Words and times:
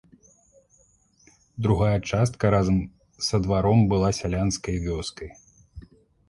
Другая 1.67 1.99
частка 2.11 2.51
разам 2.55 2.79
са 3.27 3.37
дваром 3.45 3.85
была 3.93 4.11
сялянскай 4.21 4.77
вёскай. 4.89 5.29